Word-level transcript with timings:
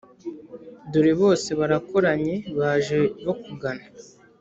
dore 0.91 1.13
bose 1.21 1.49
barakoranye, 1.59 2.35
baje 2.57 2.99
bakugana, 3.25 3.85